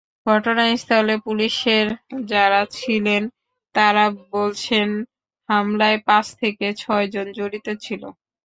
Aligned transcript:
ঘটনাস্থলে 0.25 1.15
পুলিশের 1.25 1.85
যাঁরা 2.25 2.61
ছিলেন, 2.77 3.21
তাঁরা 3.75 4.05
বলছেন, 4.31 4.87
হামলায় 5.49 5.99
পাঁচ 6.07 6.25
থেকে 6.41 6.65
ছয়জন 6.81 7.27
জড়িত 7.37 7.67
ছিল। 7.83 8.03